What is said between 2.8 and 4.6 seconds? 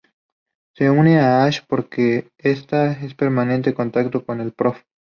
en permanente contacto con el